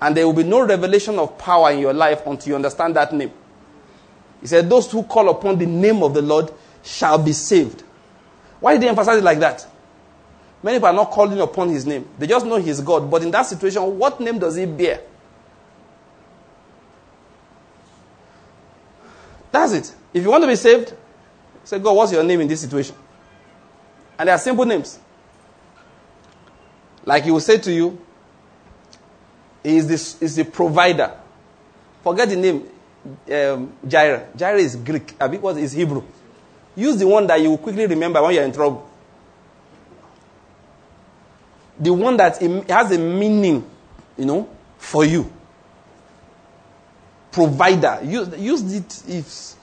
[0.00, 3.12] And there will be no revelation of power in your life until you understand that
[3.12, 3.32] name.
[4.40, 6.52] He said, Those who call upon the name of the Lord
[6.84, 7.82] shall be saved.
[8.60, 9.66] Why did he emphasize it like that?
[10.62, 12.08] Many people are not calling upon his name.
[12.18, 13.10] They just know he's God.
[13.10, 15.00] But in that situation, what name does he bear?
[19.50, 19.94] That's it.
[20.12, 20.94] If you want to be saved,
[21.64, 22.94] say, God, what's your name in this situation?
[24.18, 24.98] And they are simple names.
[27.04, 27.98] Like he will say to you,
[29.62, 31.12] he is this, is the provider.
[32.02, 32.68] Forget the name,
[33.32, 34.28] um, Jireh.
[34.36, 35.14] Jireh is Greek.
[35.20, 36.02] I think what is Hebrew.
[36.76, 38.88] Use the one that you will quickly remember when you're in trouble.
[41.78, 43.68] The one that has a meaning,
[44.16, 45.32] you know, for you.
[47.38, 48.00] Provider.
[48.02, 49.54] Use, use it if,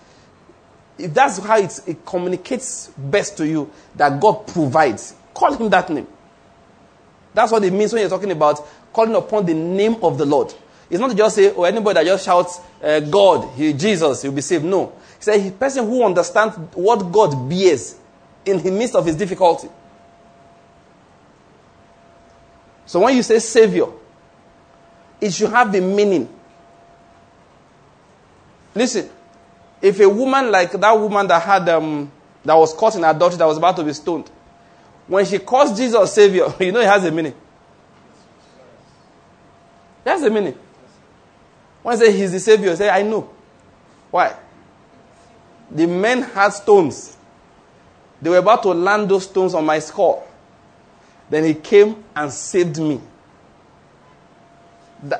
[0.98, 5.14] if that's how it communicates best to you that God provides.
[5.34, 6.08] Call him that name.
[7.34, 10.54] That's what it means when you're talking about calling upon the name of the Lord.
[10.90, 14.32] It's not just say, or oh, anybody that just shouts, uh, God, he, Jesus, he'll
[14.32, 14.64] be saved.
[14.64, 14.94] No.
[15.18, 17.98] It's a person who understands what God bears
[18.46, 19.68] in the midst of his difficulty.
[22.86, 23.88] So when you say Savior,
[25.20, 26.30] it should have a meaning.
[28.76, 29.10] Listen,
[29.82, 32.12] if a woman like that woman that had um,
[32.44, 34.30] that was caught in adultery that was about to be stoned,
[35.08, 37.34] when she calls Jesus Savior, you know it has a meaning.
[40.04, 40.58] That's the meaning.
[41.82, 43.30] When I say he's the savior, I say, I know.
[44.12, 44.36] Why?
[45.70, 47.18] The men had stones.
[48.22, 50.28] They were about to land those stones on my skull.
[51.30, 53.02] Then he came and saved me.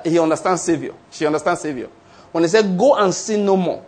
[0.04, 0.94] He understands Savior.
[1.12, 1.90] She understands Savior.
[2.36, 3.82] When he said, Go and sin no more.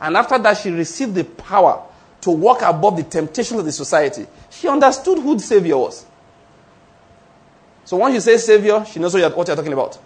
[0.00, 1.84] And after that, she received the power
[2.20, 4.24] to walk above the temptations of the society.
[4.50, 6.06] She understood who the Savior was.
[7.84, 9.96] So once you say Savior, she knows what you're, what you're talking about.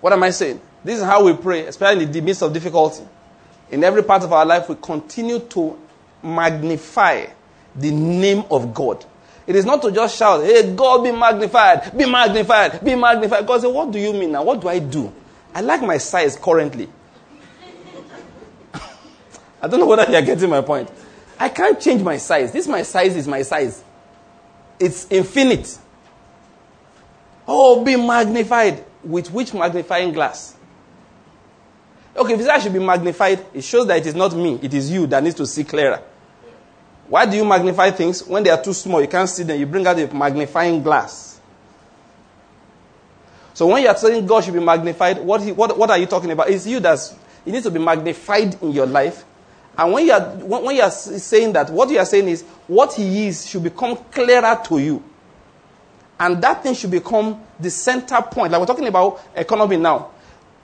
[0.00, 0.60] What am I saying?
[0.84, 3.02] This is how we pray, especially in the midst of difficulty.
[3.72, 5.76] In every part of our life, we continue to
[6.22, 7.26] magnify
[7.74, 9.04] the name of God.
[9.44, 13.44] It is not to just shout, hey, God be magnified, be magnified, be magnified.
[13.44, 14.44] God says, what do you mean now?
[14.44, 15.12] What do I do?
[15.54, 16.88] I like my size currently.
[19.62, 20.90] I don't know whether you're getting my point.
[21.38, 22.52] I can't change my size.
[22.52, 23.82] This my size is my size.
[24.78, 25.78] It's infinite.
[27.46, 28.84] Oh, be magnified.
[29.02, 30.56] With which magnifying glass?
[32.18, 34.90] Okay, if it should be magnified, it shows that it is not me, it is
[34.90, 36.02] you that needs to see clearer.
[37.06, 38.26] Why do you magnify things?
[38.26, 41.27] When they are too small, you can't see them, you bring out a magnifying glass.
[43.58, 46.06] So when you are saying God should be magnified, what, he, what, what are you
[46.06, 46.48] talking about?
[46.48, 49.24] It's you that's, it needs to be magnified in your life.
[49.76, 52.92] And when you, are, when you are saying that, what you are saying is, what
[52.94, 55.02] he is should become clearer to you.
[56.20, 58.52] And that thing should become the center point.
[58.52, 60.12] Like we're talking about economy now.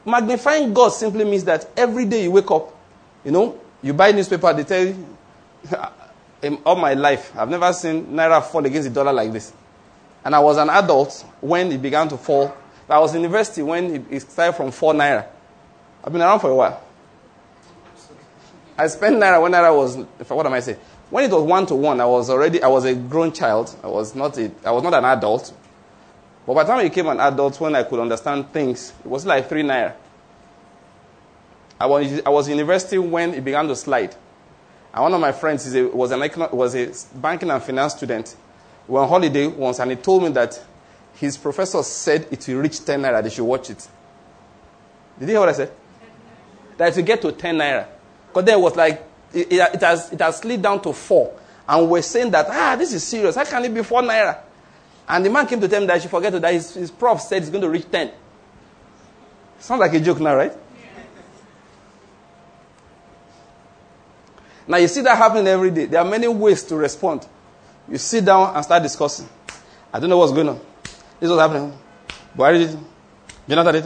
[0.07, 2.73] Magnifying God simply means that every day you wake up,
[3.25, 5.05] you know, you buy newspaper, they tell you,
[6.65, 9.53] all my life, I've never seen Naira fall against the dollar like this.
[10.25, 12.57] And I was an adult when it began to fall.
[12.89, 15.27] I was in university when it started from 4 Naira.
[16.03, 16.83] I've been around for a while.
[18.77, 19.97] I spent Naira when Naira was,
[20.29, 20.79] what am I saying?
[21.11, 23.75] When it was one to one, I was already, I was a grown child.
[23.83, 25.53] I was not a, I was not an adult.
[26.47, 29.25] But by the time I became an adult, when I could understand things, it was
[29.25, 29.95] like three naira.
[31.81, 34.15] I was, I was in university when it began to slide.
[34.93, 36.21] And one of my friends a, was, an,
[36.53, 38.37] was a banking and finance student.
[38.87, 40.61] We were on holiday once, and he told me that
[41.15, 43.87] his professor said it will reach 10 naira, they should watch it.
[45.19, 45.73] Did you hear what I said?
[46.77, 47.87] That it will get to 10 naira.
[48.29, 49.03] Because then it was like,
[49.33, 51.41] it, it, has, it has slid down to 4.
[51.69, 53.37] And we're saying that, ah, this is serious.
[53.37, 54.39] How can it be 4 naira?
[55.09, 57.21] And the man came to tell him that he should forget that his, his prof
[57.21, 58.11] said it's going to reach 10.
[59.61, 60.53] Sounds like a joke now, right?
[64.67, 65.87] Now you see that happening every day.
[65.87, 67.27] There are many ways to respond.
[67.89, 69.29] You sit down and start discussing.
[69.93, 70.61] I don't know what's going on.
[71.25, 71.73] This is what's happening.
[72.37, 72.79] Buhari did it.
[73.49, 73.85] Jonathan did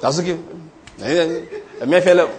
[0.00, 0.38] Dasuki.
[1.02, 2.30] Eh, eh, Emefiele.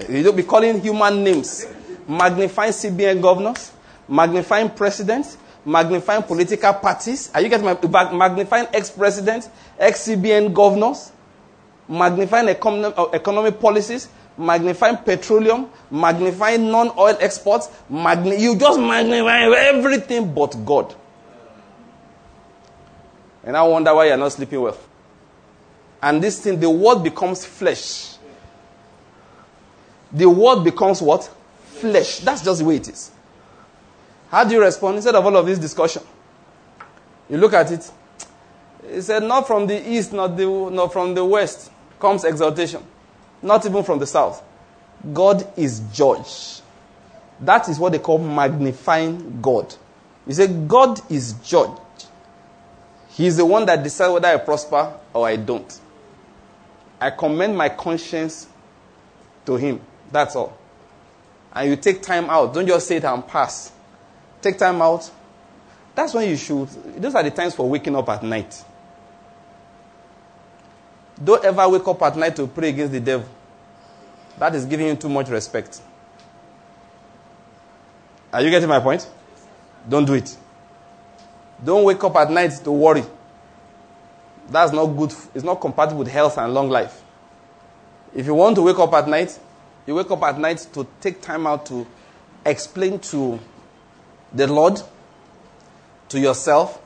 [0.00, 1.66] Eh, you don't be calling human names.
[2.06, 3.72] Magnifying CBN governors.
[4.06, 7.30] Magnifying presidents magnifying political parties.
[7.34, 7.74] Are you getting my
[8.12, 11.10] magnifying ex-presidents, ex-CBN governors,
[11.88, 17.70] magnifying economic, uh, economic policies, magnifying petroleum, magnifying non-oil exports.
[17.88, 19.40] Magni- you just magnify
[19.72, 20.94] everything but God.
[23.44, 24.76] And I wonder why you're not sleeping well.
[26.02, 28.16] And this thing, the word becomes flesh.
[30.12, 31.24] The word becomes what?
[31.64, 32.20] Flesh.
[32.20, 33.10] That's just the way it is.
[34.30, 36.02] How do you respond instead of all of this discussion?
[37.28, 37.90] You look at it.
[38.90, 42.82] He said, Not from the east, not, the, not from the west comes exaltation,
[43.42, 44.42] not even from the south.
[45.12, 46.60] God is judge.
[47.40, 49.74] That is what they call magnifying God.
[50.26, 51.70] You say, God is judge.
[53.18, 55.80] He's the one that decides whether I prosper or I don't.
[57.00, 58.46] I commend my conscience
[59.44, 59.80] to Him.
[60.12, 60.56] That's all.
[61.52, 62.54] And you take time out.
[62.54, 63.72] Don't just say it and pass.
[64.40, 65.10] Take time out.
[65.96, 66.68] That's when you should.
[66.68, 68.64] Those are the times for waking up at night.
[71.22, 73.28] Don't ever wake up at night to pray against the devil.
[74.38, 75.80] That is giving you too much respect.
[78.32, 79.10] Are you getting my point?
[79.88, 80.36] Don't do it.
[81.64, 83.04] Don't wake up at night to worry.
[84.48, 85.12] That's not good.
[85.34, 87.02] It's not compatible with health and long life.
[88.14, 89.38] If you want to wake up at night,
[89.86, 91.86] you wake up at night to take time out to
[92.44, 93.38] explain to
[94.32, 94.80] the Lord,
[96.08, 96.80] to yourself,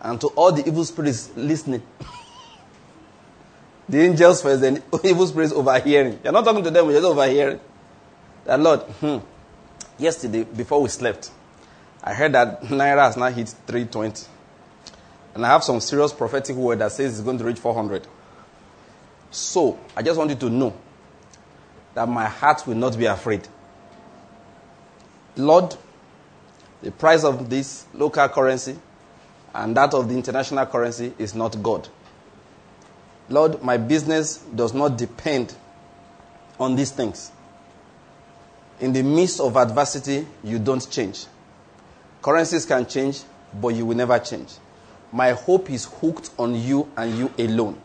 [0.00, 1.82] and to all the evil spirits listening.
[3.88, 6.18] the angels first, then evil spirits overhearing.
[6.24, 7.60] You're not talking to them, you're just overhearing.
[8.44, 9.18] That Lord, hmm,
[9.98, 11.30] yesterday before we slept,
[12.02, 14.26] I heard that Naira has now hit 320.
[15.34, 18.06] And I have some serious prophetic word that says it's going to reach 400.
[19.30, 20.74] So, I just want you to know
[21.94, 23.46] that my heart will not be afraid.
[25.36, 25.74] Lord,
[26.82, 28.76] the price of this local currency
[29.54, 31.88] and that of the international currency is not God.
[33.28, 35.54] Lord, my business does not depend
[36.58, 37.30] on these things.
[38.80, 41.26] In the midst of adversity, you don't change.
[42.22, 43.22] Currencies can change,
[43.60, 44.54] but you will never change.
[45.10, 47.78] My hope is hooked on you and you alone.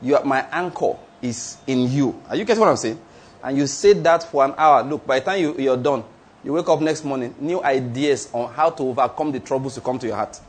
[0.00, 2.20] You are, my anchor is in you.
[2.28, 3.00] Are you getting what I'm saying?
[3.44, 4.82] And you say that for an hour.
[4.82, 6.04] Look, by the time you, you're done,
[6.42, 9.98] you wake up next morning, new ideas on how to overcome the troubles to come
[9.98, 10.40] to your heart.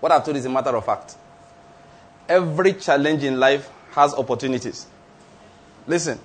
[0.00, 1.16] What I've told is a matter of fact.
[2.28, 4.86] Every challenge in life has opportunities.
[5.86, 6.18] Listen,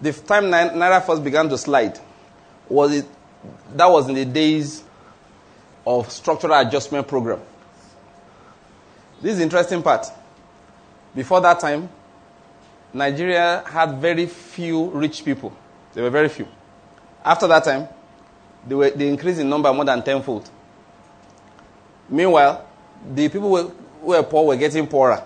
[0.00, 1.98] the time Naira first began to slide,
[2.68, 3.06] was it,
[3.74, 4.84] that was in the days
[5.88, 7.40] of structural adjustment program.
[9.22, 10.06] This is interesting part.
[11.14, 11.88] Before that time,
[12.92, 15.50] Nigeria had very few rich people.
[15.94, 16.46] There were very few.
[17.24, 17.88] After that time,
[18.66, 20.50] they, were, they increased in number more than tenfold.
[22.10, 22.66] Meanwhile,
[23.14, 23.72] the people who
[24.02, 25.24] were poor were getting poorer.